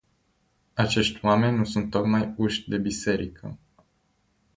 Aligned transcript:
Acești 0.73 1.25
oameni 1.25 1.57
nu 1.57 1.63
sunt 1.63 1.89
tocmai 1.89 2.33
uși 2.37 2.69
de 2.69 2.77
biserică. 2.77 3.57